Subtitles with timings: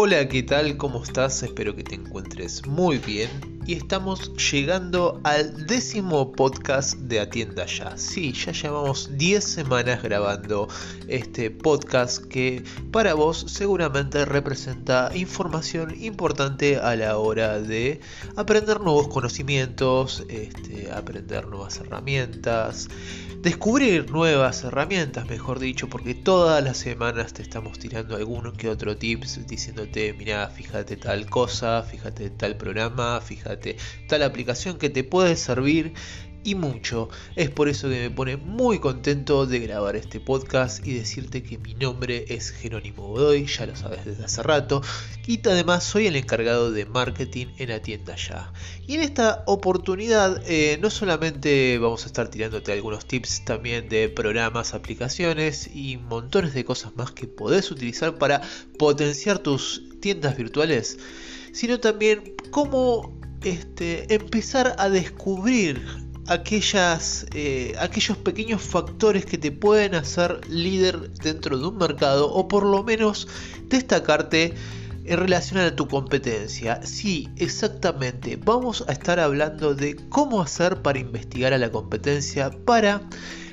[0.00, 0.76] Hola, ¿qué tal?
[0.76, 1.42] ¿Cómo estás?
[1.42, 3.28] Espero que te encuentres muy bien.
[3.66, 7.98] Y estamos llegando al décimo podcast de Atienda Ya.
[7.98, 10.68] Sí, ya llevamos 10 semanas grabando
[11.08, 18.00] este podcast que para vos seguramente representa información importante a la hora de
[18.36, 22.88] aprender nuevos conocimientos, este, aprender nuevas herramientas
[23.42, 28.96] descubrir nuevas herramientas, mejor dicho, porque todas las semanas te estamos tirando alguno que otro
[28.96, 33.76] tips diciéndote, mira, fíjate tal cosa, fíjate tal programa, fíjate
[34.08, 35.94] tal aplicación que te puede servir
[36.44, 37.08] y mucho.
[37.36, 41.58] Es por eso que me pone muy contento de grabar este podcast y decirte que
[41.58, 44.82] mi nombre es Jerónimo Godoy, ya lo sabes desde hace rato,
[45.26, 48.52] y además soy el encargado de marketing en la tienda ya.
[48.86, 54.08] Y en esta oportunidad eh, no solamente vamos a estar tirándote algunos tips también de
[54.08, 58.40] programas, aplicaciones y montones de cosas más que podés utilizar para
[58.78, 60.98] potenciar tus tiendas virtuales,
[61.52, 69.94] sino también cómo este, empezar a descubrir aquellas, eh, aquellos pequeños factores que te pueden
[69.94, 73.26] hacer líder dentro de un mercado o por lo menos
[73.64, 74.54] destacarte
[75.04, 76.84] en relación a tu competencia.
[76.84, 78.36] Sí, exactamente.
[78.36, 83.00] Vamos a estar hablando de cómo hacer para investigar a la competencia, para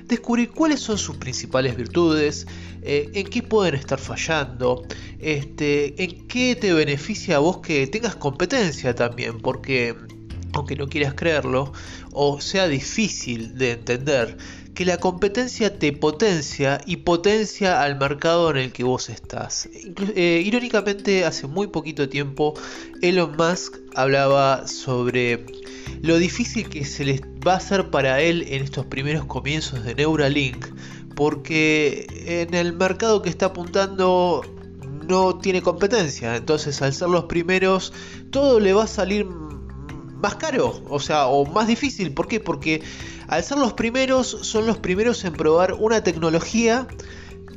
[0.06, 2.45] descubrir cuáles son sus principales virtudes,
[2.82, 4.84] eh, en qué pueden estar fallando,
[5.20, 9.95] este, en qué te beneficia a vos que tengas competencia también, porque
[10.56, 11.72] aunque no quieras creerlo,
[12.14, 14.38] o sea difícil de entender,
[14.73, 19.70] que la competencia te potencia y potencia al mercado en el que vos estás.
[20.16, 22.53] Eh, irónicamente, hace muy poquito tiempo,
[23.02, 25.45] Elon Musk hablaba sobre
[26.02, 29.95] lo difícil que se les va a hacer para él en estos primeros comienzos de
[29.95, 30.66] Neuralink,
[31.16, 34.42] porque en el mercado que está apuntando
[35.08, 37.94] no tiene competencia, entonces al ser los primeros
[38.30, 39.27] todo le va a salir
[40.25, 42.11] más caro, o sea, o más difícil.
[42.11, 42.39] ¿Por qué?
[42.39, 42.81] Porque
[43.27, 46.87] al ser los primeros, son los primeros en probar una tecnología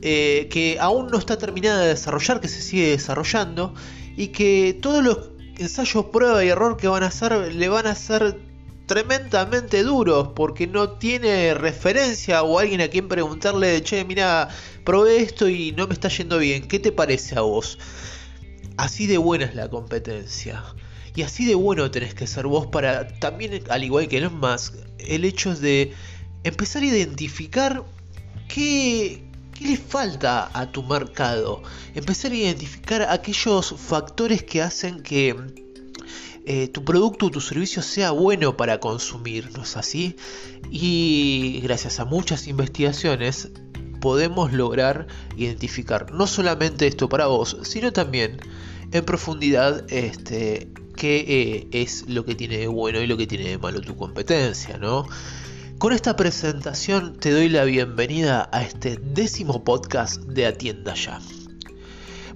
[0.03, 3.73] eh, que aún no está terminada de desarrollar, que se sigue desarrollando,
[4.19, 7.95] y que todos los ensayos, prueba y error que van a hacer le van a
[7.95, 8.39] ser
[8.85, 14.49] tremendamente duros porque no tiene referencia o alguien a quien preguntarle, che, mira,
[14.85, 17.79] probé esto y no me está yendo bien, ¿qué te parece a vos?
[18.77, 20.63] Así de buena es la competencia.
[21.15, 24.75] Y así de bueno tenés que ser vos para también, al igual que Elon Musk,
[24.99, 25.93] el hecho de
[26.45, 27.85] empezar a identificar
[28.49, 29.23] qué,
[29.55, 31.63] qué le falta a tu mercado.
[31.95, 35.35] Empezar a identificar aquellos factores que hacen que
[36.51, 40.17] eh, tu producto o tu servicio sea bueno para consumir, ¿no es así?
[40.71, 43.51] Y gracias a muchas investigaciones
[44.01, 48.41] podemos lograr identificar no solamente esto para vos, sino también
[48.93, 50.69] en profundidad este,
[50.99, 53.97] qué eh, es lo que tiene de bueno y lo que tiene de malo tu
[53.97, 55.07] competencia, ¿no?
[55.79, 61.21] Con esta presentación te doy la bienvenida a este décimo podcast de Atienda Ya.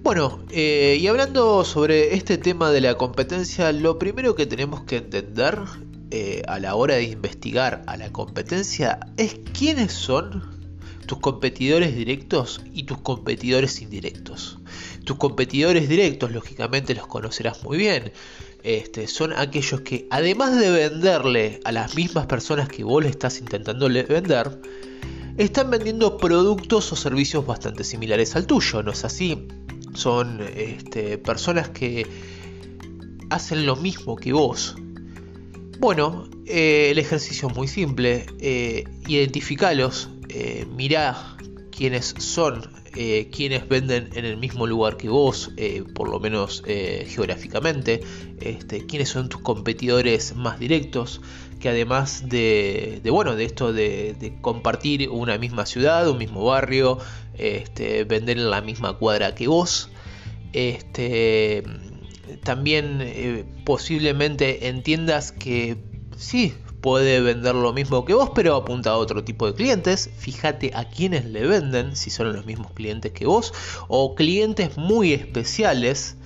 [0.00, 4.99] Bueno, eh, y hablando sobre este tema de la competencia, lo primero que tenemos que
[4.99, 5.59] entender
[6.12, 10.62] eh, a la hora de investigar a la competencia es quiénes son
[11.06, 14.59] tus competidores directos y tus competidores indirectos.
[15.05, 18.12] Tus competidores directos, lógicamente, los conocerás muy bien.
[18.62, 23.41] Este, son aquellos que además de venderle a las mismas personas que vos le estás
[23.41, 24.61] intentando vender,
[25.37, 29.49] están vendiendo productos o servicios bastante similares al tuyo, ¿no es así?
[29.95, 32.06] Son este, personas que
[33.31, 34.77] hacen lo mismo que vos.
[35.79, 38.27] Bueno, eh, el ejercicio es muy simple.
[38.39, 41.37] Eh, identificalos, eh, mirá
[41.77, 42.62] quiénes son
[42.95, 48.03] eh, quienes venden en el mismo lugar que vos, eh, por lo menos eh, geográficamente,
[48.41, 51.23] este, quiénes son tus competidores más directos,
[51.59, 56.99] que además de, bueno, de esto de, compartir una misma ciudad, un mismo barrio,
[57.35, 59.88] este, vender en la misma cuadra que vos,
[60.53, 61.62] este,
[62.45, 65.79] también posiblemente entiendas que
[66.19, 70.11] sí, puede vender lo mismo que vos, pero apunta a otro tipo de clientes.
[70.19, 73.55] Fíjate a quienes le venden, si son los mismos clientes que vos,
[73.88, 76.17] o clientes muy especiales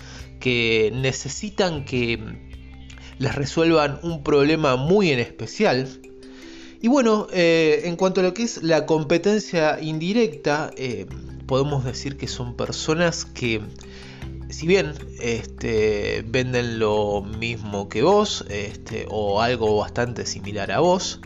[0.40, 2.18] que necesitan que
[3.18, 5.88] les resuelvan un problema muy en especial.
[6.80, 11.06] Y bueno, eh, en cuanto a lo que es la competencia indirecta, eh,
[11.46, 13.60] podemos decir que son personas que
[14.48, 21.20] si bien este, venden lo mismo que vos, este, o algo bastante similar a vos,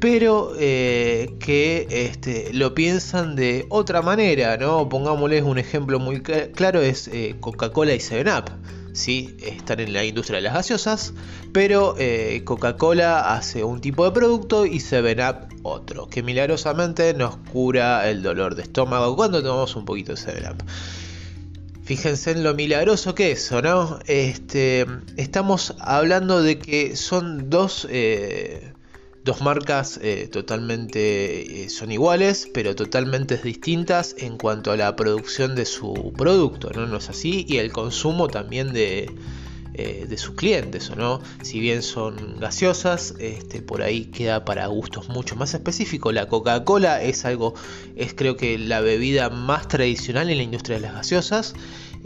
[0.00, 4.88] pero eh, que este, lo piensan de otra manera, ¿no?
[4.88, 8.50] Pongámosles un ejemplo muy claro, es eh, Coca-Cola y 7-Up.
[8.92, 9.36] ¿sí?
[9.42, 11.12] Están en la industria de las gaseosas,
[11.52, 18.08] pero eh, Coca-Cola hace un tipo de producto y 7-Up otro, que milagrosamente nos cura
[18.08, 20.64] el dolor de estómago cuando tomamos un poquito de 7-Up.
[21.86, 23.98] Fíjense en lo milagroso que es ¿no?
[24.06, 24.86] Este,
[25.16, 27.86] estamos hablando de que son dos
[29.26, 35.56] dos marcas eh, totalmente eh, son iguales, pero totalmente distintas en cuanto a la producción
[35.56, 36.86] de su producto, ¿no?
[36.86, 37.44] ¿No es así?
[37.48, 39.10] Y el consumo también de,
[39.74, 41.20] eh, de sus clientes, ¿o no?
[41.42, 46.14] Si bien son gaseosas, este, por ahí queda para gustos mucho más específicos.
[46.14, 47.54] La Coca-Cola es algo,
[47.96, 51.54] es creo que la bebida más tradicional en la industria de las gaseosas.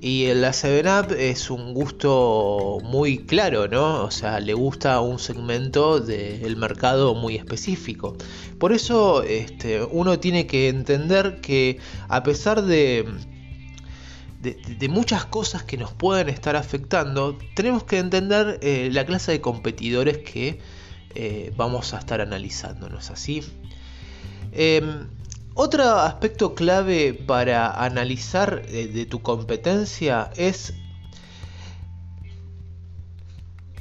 [0.03, 4.05] Y la 7-Up es un gusto muy claro, ¿no?
[4.05, 8.17] O sea, le gusta un segmento del mercado muy específico.
[8.59, 11.79] Por eso este, uno tiene que entender que
[12.09, 13.05] a pesar de,
[14.41, 19.41] de, muchas cosas que nos pueden estar afectando, tenemos que entender eh, la clase de
[19.41, 20.59] competidores que
[21.15, 23.43] eh, vamos a estar analizando, ¿no es así?
[24.53, 25.09] Em,
[25.55, 30.73] otro aspecto clave para analizar eh, de tu competencia es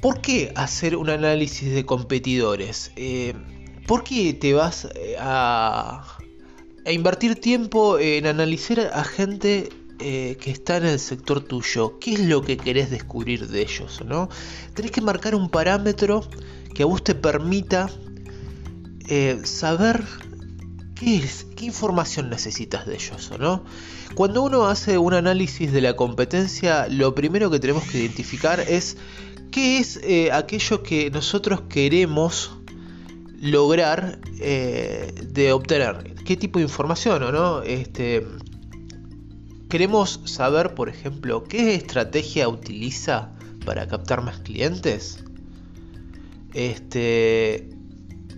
[0.01, 2.91] ¿por qué hacer un análisis de competidores?
[3.89, 6.03] ¿Por qué te vas eh, a,
[6.85, 11.99] invertir tiempo en analizar a gente que está en el sector tuyo?
[11.99, 14.01] ¿Qué es lo que querés descubrir de ellos?
[14.05, 14.29] ¿no?
[14.73, 16.27] Tenés que marcar un parámetro
[16.73, 17.89] que a vos te permita
[19.43, 20.03] saber
[20.99, 23.63] ¿Qué, información necesitas de ellos no?
[24.15, 28.97] Cuando uno hace un análisis de la competencia, lo primero que tenemos que identificar es
[29.49, 32.51] qué es eh, aquello que nosotros queremos
[33.39, 36.15] lograr eh, de obtener.
[36.25, 37.61] ¿Qué tipo de información o no?
[37.61, 38.25] Este,
[39.69, 43.31] queremos saber, por ejemplo, qué estrategia utiliza
[43.65, 45.23] para captar más clientes.
[46.53, 47.69] Este,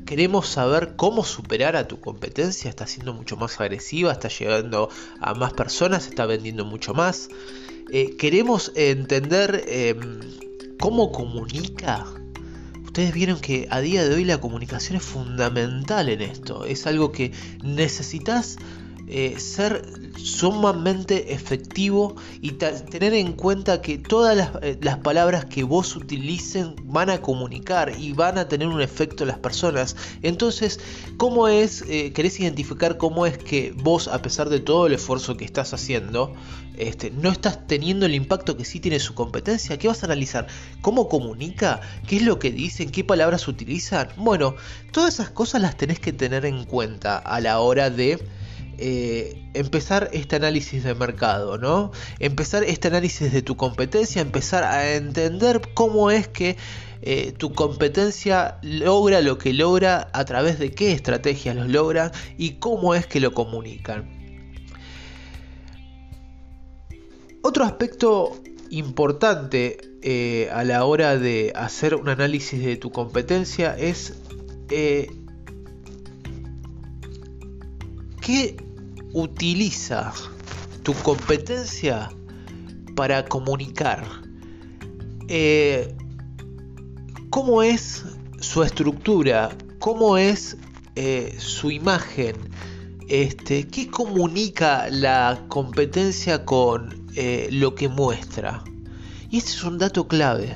[0.06, 4.90] queremos saber cómo superar a tu competencia, está siendo mucho más agresiva, está llegando
[5.22, 7.30] a más personas, está vendiendo mucho más.
[7.92, 10.20] Eh, queremos entender em,
[10.80, 12.06] cómo comunica.
[12.84, 16.66] Ustedes vieron que a día de hoy la comunicación es fundamental en esto.
[16.66, 17.32] Es algo que
[17.64, 18.58] necesitas
[19.14, 19.84] eh, ser
[20.18, 27.10] sumamente efectivo y tener en cuenta que todas eh, las, palabras que vos utilicen van
[27.10, 29.98] a comunicar y van a tener un efecto en las personas.
[30.22, 30.80] Entonces,
[31.18, 35.36] ¿cómo es, eh, querés identificar cómo es que vos, a pesar de todo el esfuerzo
[35.36, 36.34] que estás haciendo,
[36.78, 39.78] este, no estás teniendo el impacto que sí tiene su competencia?
[39.78, 40.48] ¿Qué vas a analizar?
[40.82, 41.82] ¿Cómo comunica?
[42.08, 42.90] ¿Qué es lo que dicen?
[42.90, 44.08] ¿Qué palabras utilizan?
[44.16, 44.56] Bueno,
[44.94, 48.20] todas esas cosas las tenés que tener en cuenta a la hora de
[48.78, 51.92] eh, empezar este análisis de mercado, ¿no?
[52.20, 56.58] Empezar este análisis de tu competencia, empezar a entender cómo es que
[57.02, 62.54] eh, tu competencia logra lo que logra, a través de qué estrategias lo logra y
[62.54, 64.10] cómo es que lo comunican.
[67.44, 68.40] Otro aspecto
[68.70, 74.14] importante eh, a la hora de hacer un análisis de tu competencia es
[78.32, 78.56] qué
[79.12, 80.14] utiliza
[80.84, 82.10] tu competencia
[82.96, 84.06] para comunicar.
[85.28, 85.94] Eh,
[87.30, 88.06] ¿Cómo es
[88.40, 89.50] su estructura?
[89.80, 90.56] ¿Cómo es
[90.96, 92.38] eh, su imagen?
[93.10, 98.64] Este, ¿Qué comunica la competencia con eh, lo que muestra?
[99.30, 100.56] Y este es un dato clave.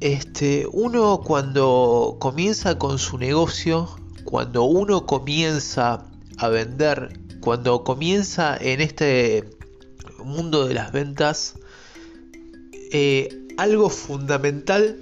[0.00, 3.88] Este, uno cuando comienza con su negocio,
[4.24, 6.09] cuando uno comienza
[6.40, 9.44] a vender cuando comienza en este
[10.24, 11.54] mundo de las ventas,
[12.92, 14.96] eh, algo fundamental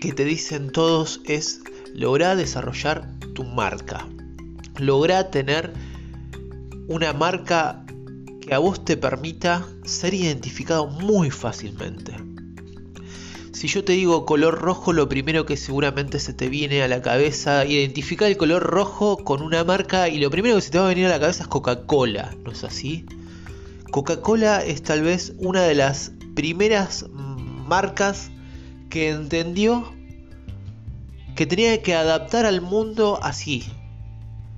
[0.00, 1.60] que te dicen todos es
[1.94, 4.06] lograr desarrollar tu marca.
[4.78, 5.72] Lograr tener
[6.88, 7.84] una marca
[8.40, 12.25] que a vos te permita ser identificado muy fácilmente.
[13.56, 17.00] Si yo te digo color rojo, lo primero que seguramente se te viene a la
[17.00, 20.84] cabeza, identificar el color rojo con una marca y lo primero que se te va
[20.84, 23.06] a venir a la cabeza es Coca-Cola, ¿no es así?
[23.90, 28.30] Coca-Cola es tal vez una de las primeras marcas
[28.90, 29.90] que entendió
[31.34, 33.64] que tenía que adaptar al mundo así.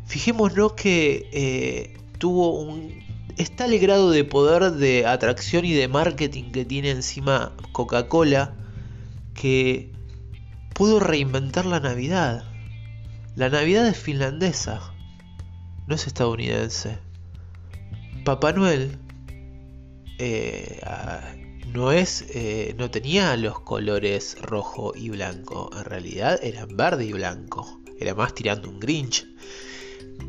[0.07, 2.99] Fijémonos que eh, tuvo un...
[3.37, 8.58] Está el grado de poder de atracción y de marketing que tiene encima Coca-Cola
[9.39, 9.93] que
[10.75, 12.45] pudo reinventar la Navidad.
[13.37, 14.93] La Navidad es finlandesa,
[15.87, 16.99] no es estadounidense.
[18.25, 18.99] Papá Noel
[20.19, 20.81] eh,
[21.73, 27.13] no es eh, no tenía los colores rojo y blanco en realidad eran verde y
[27.13, 29.25] blanco era más tirando un Grinch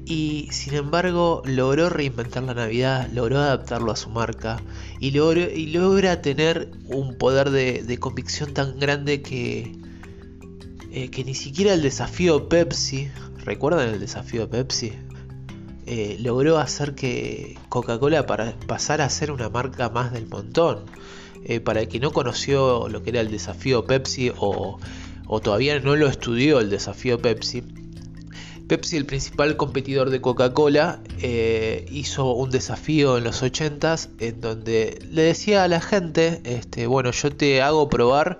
[0.05, 4.61] y sin embargo logró reinventar la Navidad, logró adaptarlo a su marca
[4.99, 9.75] y, y logra tener un poder de, convicción tan grande que,
[10.91, 13.09] eh, que ni siquiera el desafío Pepsi,
[13.45, 14.93] ¿recuerdan el desafío Pepsi?
[15.85, 18.25] Eh, logró hacer que Coca-Cola
[18.67, 20.85] pasara a ser una marca más del montón.
[21.45, 24.77] Eh, para el que no conoció lo que era el desafío Pepsi o,
[25.41, 27.63] todavía no lo estudió el desafío Pepsi,
[28.69, 34.99] Pepsi, el principal competidor de Coca-Cola, eh, hizo un desafío en los 80s en donde
[35.11, 38.39] le decía a la gente, este, bueno, yo te hago probar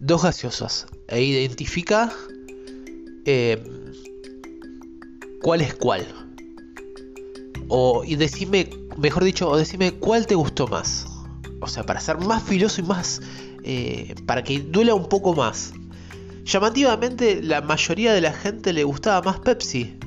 [0.00, 2.10] dos gaseosas e identifica
[5.42, 6.06] cuál es cuál.
[7.68, 11.06] O, y decime, mejor dicho, o decime cuál te gustó más.
[11.60, 13.20] O sea, para ser más filoso y más...
[13.64, 15.72] Eh, para que duela un poco más.
[16.48, 19.98] Llamativamente, la mayoría de la gente le gustaba más Pepsi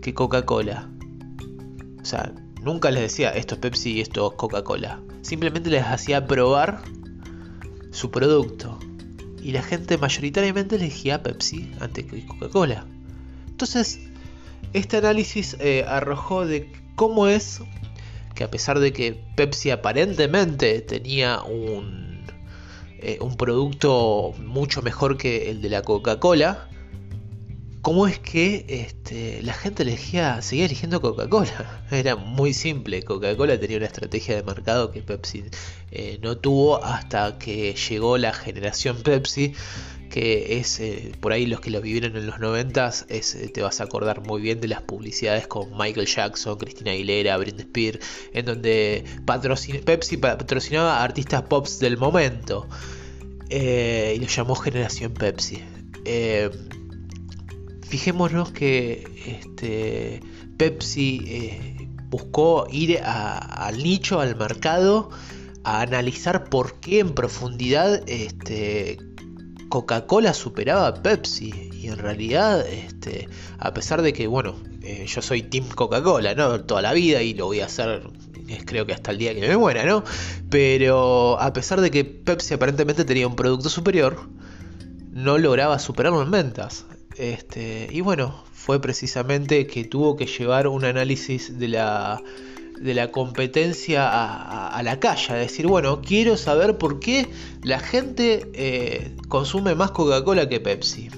[0.00, 0.88] que Coca-Cola.
[2.00, 2.32] O sea,
[2.62, 5.02] nunca les decía esto es Pepsi y esto es Coca-Cola.
[5.20, 6.80] Simplemente les hacía probar
[7.90, 8.78] su producto.
[9.42, 12.86] Y la gente mayoritariamente elegía Pepsi antes que Coca-Cola.
[13.46, 14.00] Entonces,
[14.72, 17.60] este análisis eh, arrojó de cómo es
[18.34, 22.01] que a pesar de que Pepsi aparentemente tenía un,
[23.02, 26.68] eh, un producto mucho mejor que el de la Coca-Cola,
[27.82, 31.84] cómo es que este, la gente elegía, seguía eligiendo Coca-Cola.
[31.90, 35.44] Era muy simple, Coca-Cola tenía una estrategia de mercado que Pepsi
[35.90, 39.54] eh, no tuvo hasta que llegó la generación Pepsi
[40.12, 43.62] que es eh, por ahí los que lo vivieron en los 90 es, eh, te
[43.62, 47.98] vas a acordar muy bien de las publicidades con Michael Jackson, Cristina Aguilera, Britney Spears,
[48.34, 49.04] en donde
[49.86, 52.68] Pepsi patrocinaba a artistas pops del momento
[53.48, 55.62] eh, y lo llamó Generación Pepsi.
[57.88, 60.20] fijémonos que este,
[60.58, 65.08] Pepsi buscó ir al nicho, al mercado,
[65.64, 68.98] a analizar por qué en profundidad este,
[69.72, 71.70] Coca-Cola superaba a Pepsi.
[71.72, 73.26] Y en realidad, este,
[73.58, 76.60] a pesar de que, bueno, eh, yo soy Team Coca-Cola, ¿no?
[76.60, 78.02] Toda la vida y lo voy a hacer,
[78.66, 80.04] creo que hasta el día que me muera, ¿no?
[80.50, 84.28] Pero a pesar de que Pepsi aparentemente tenía un producto superior,
[85.10, 86.84] no lograba superarlo en ventas.
[87.16, 92.20] Este, y bueno, fue precisamente que tuvo que llevar un análisis de la
[92.80, 97.28] de la competencia a, la calle, a decir, bueno, quiero saber por qué
[97.62, 101.08] la gente eh, consume más Coca-Cola que Pepsi.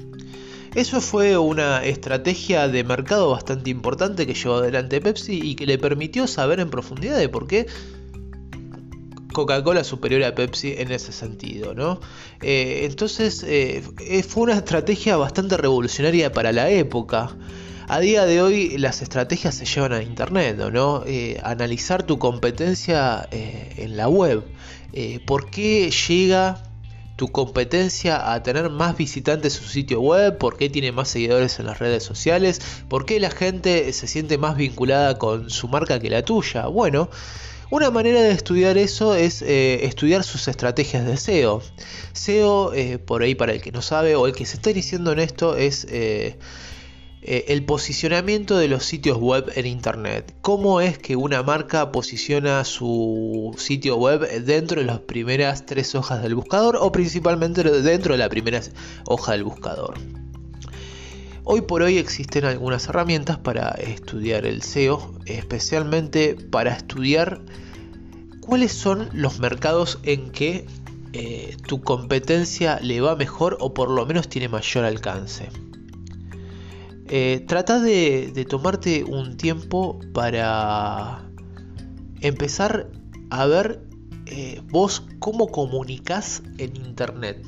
[0.75, 5.79] Eso fue una estrategia de mercado bastante importante que llevó adelante Pepsi y que le
[5.79, 7.67] permitió saber en profundidad de por qué
[9.33, 12.01] Coca-Cola superior a Pepsi en ese sentido, ¿no?
[12.41, 13.83] Eh, entonces eh,
[14.27, 17.37] fue una estrategia bastante revolucionaria para la época.
[17.87, 21.03] A día de hoy las estrategias se llevan a internet, ¿no?
[21.07, 24.43] Eh, analizar tu competencia eh, en la web.
[24.95, 26.63] Eh, ¿Por qué llega
[27.17, 30.39] tu competencia a tener más visitantes en su sitio web?
[30.39, 32.63] ¿Por qué tiene más seguidores en las redes sociales?
[32.89, 36.67] ¿Por qué la gente se siente más vinculada con su marca que la tuya?
[36.69, 37.11] Bueno,
[37.69, 41.63] una manera de estudiar eso es estudiar sus estrategias de SEO.
[42.15, 42.73] SEO,
[43.05, 45.57] por ahí para el que no sabe o el que se está diciendo en esto,
[45.57, 45.87] es
[47.25, 50.35] el posicionamiento de los sitios web en Internet.
[50.43, 56.23] ¿Cómo es que una marca posiciona su sitio web dentro de las primeras tres hojas
[56.23, 58.61] del buscador o principalmente dentro de la primera
[59.07, 59.95] hoja del buscador?
[61.45, 67.41] Hoy por hoy existen algunas herramientas para estudiar el SEO, especialmente para estudiar
[68.41, 70.67] cuáles son los mercados en que
[71.15, 75.49] eh, tu competencia le va mejor o por lo menos tiene mayor alcance.
[77.17, 81.25] Eh, trata de, tomarte un tiempo para
[82.21, 82.91] empezar
[83.31, 83.81] a ver
[84.27, 87.41] eh, vos cómo comunicas en internet.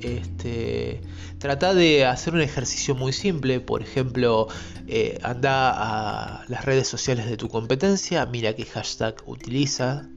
[0.00, 1.00] Este,
[1.38, 4.46] trata de hacer un ejercicio muy simple, por ejemplo,
[4.86, 10.08] eh, anda a las redes sociales de tu competencia, mira qué hashtag utiliza,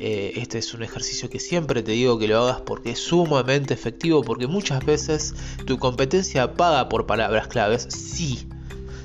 [0.00, 3.74] eh, este es un ejercicio que siempre te digo que lo hagas porque es sumamente
[3.74, 5.34] efectivo, porque muchas veces
[5.66, 7.86] tu competencia paga por palabras claves.
[7.90, 8.48] Sí,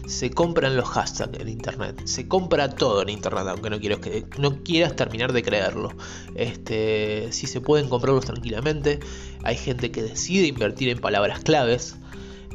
[0.06, 4.26] se compran los hashtags en internet, se compra todo en internet, aunque no, quiero que,
[4.38, 5.92] no quieras terminar de creerlo.
[6.36, 9.00] Este, si se pueden comprarlos tranquilamente,
[9.44, 11.96] hay gente que decide invertir en palabras claves.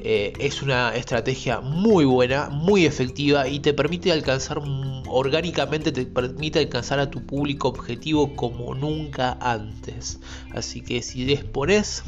[0.03, 4.61] Eh, es una estrategia muy buena, muy efectiva y te permite alcanzar
[5.09, 10.21] orgánicamente, te permite alcanzar a tu público objetivo como nunca antes.
[10.55, 12.05] Así que si dispones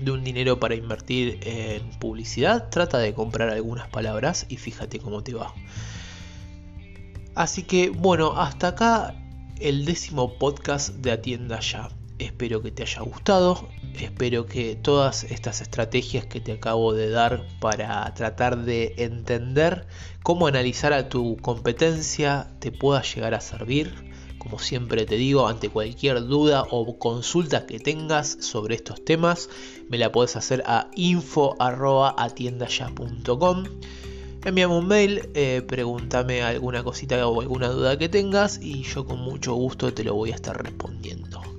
[0.00, 5.22] de un dinero para invertir en publicidad, trata de comprar algunas palabras y fíjate cómo
[5.22, 5.54] te va.
[7.34, 9.14] Así que bueno, hasta acá
[9.60, 11.88] el décimo podcast de Atienda Ya.
[12.18, 13.68] Espero que te haya gustado,
[14.04, 19.88] espero que todas estas estrategias que te acabo de dar para tratar de entender
[20.22, 24.06] cómo analizar a tu competencia te pueda llegar a servir.
[24.38, 29.50] Como siempre te digo, ante cualquier duda o consulta que tengas sobre estos temas,
[29.88, 33.64] me la puedes hacer a info.atiendaya.com.
[34.44, 39.18] Envíame un mail, eh, pregúntame alguna cosita o alguna duda que tengas y yo con
[39.18, 41.57] mucho gusto te lo voy a estar respondiendo.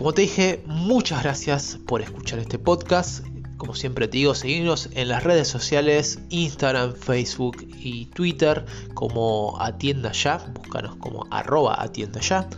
[0.00, 3.22] Como te dije, muchas gracias por escuchar este podcast.
[3.58, 8.64] Como siempre te digo, seguirnos en las redes sociales, Instagram, Facebook y Twitter
[8.94, 12.48] como Atienda Ya, búscanos como arroba Atienda Ya.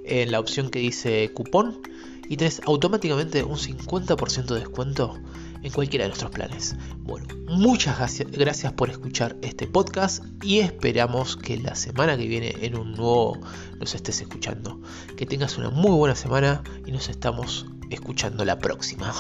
[0.05, 1.81] en la opción que dice cupón
[2.29, 5.15] y tenés automáticamente un 50% de descuento
[5.63, 6.77] en cualquiera de nuestros planes.
[6.99, 7.99] Bueno, muchas
[8.31, 13.39] gracias, por escuchar este podcast y esperamos que la semana que viene en un nuevo
[13.79, 14.81] nos estés escuchando.
[15.17, 19.13] Que tengas una muy buena semana y nos estamos escuchando la próxima.